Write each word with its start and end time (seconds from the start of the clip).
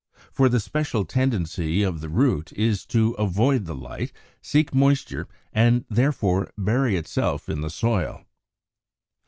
For 0.31 0.49
the 0.49 0.59
special 0.59 1.05
tendency 1.05 1.83
of 1.83 2.01
the 2.01 2.09
root 2.09 2.51
is 2.53 2.87
to 2.87 3.11
avoid 3.21 3.65
the 3.65 3.75
light, 3.75 4.11
seek 4.41 4.73
moisture, 4.73 5.27
and 5.53 5.85
therefore 5.91 6.45
to 6.47 6.51
bury 6.57 6.95
itself 6.95 7.47
in 7.47 7.61
the 7.61 7.69
soil. 7.69 8.25